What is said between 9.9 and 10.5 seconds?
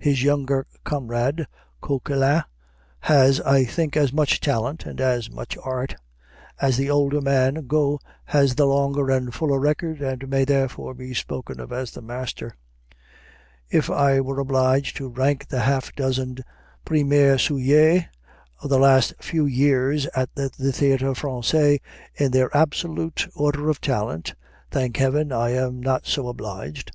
and may